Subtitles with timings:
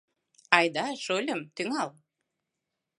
[0.57, 1.89] —Айда, шольым, тӱҥал.